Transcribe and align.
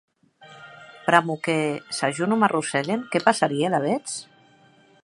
Pr'amor 1.09 1.37
que, 1.47 1.57
s'a 1.99 2.09
jo 2.21 2.31
non 2.33 2.43
m'arrossèguen, 2.45 3.05
qué 3.13 3.23
passarie 3.29 3.71
alavetz? 3.71 4.19